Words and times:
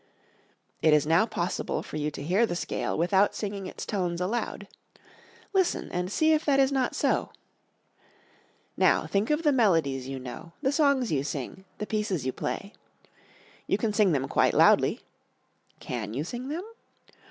It 0.81 0.95
is 0.95 1.05
now 1.05 1.27
possible 1.27 1.83
for 1.83 1.97
you 1.97 2.09
to 2.09 2.23
hear 2.23 2.47
the 2.47 2.55
scale 2.55 2.97
without 2.97 3.35
singing 3.35 3.67
its 3.67 3.85
tones 3.85 4.19
aloud. 4.19 4.67
Listen 5.53 5.91
and 5.91 6.11
see 6.11 6.33
if 6.33 6.43
that 6.45 6.59
is 6.59 6.71
not 6.71 6.95
so! 6.95 7.29
Now 8.75 9.05
think 9.05 9.29
of 9.29 9.43
the 9.43 9.51
melodies 9.51 10.07
you 10.07 10.17
know, 10.17 10.53
the 10.59 10.71
songs 10.71 11.11
you 11.11 11.23
sing, 11.23 11.65
the 11.77 11.85
pieces 11.85 12.25
you 12.25 12.33
play. 12.33 12.73
You 13.67 13.77
can 13.77 13.93
sing 13.93 14.11
them 14.11 14.27
quite 14.27 14.55
loudly 14.55 15.01
(can 15.79 16.15
you 16.15 16.23
sing 16.23 16.49
them?) 16.49 16.63